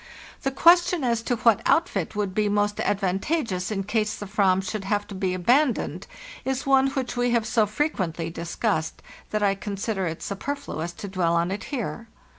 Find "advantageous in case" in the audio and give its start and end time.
2.79-4.15